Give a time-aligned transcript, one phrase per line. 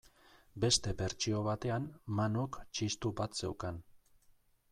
[0.63, 1.85] Beste bertsio batean,
[2.21, 3.79] Manuk txistu bat zeukan.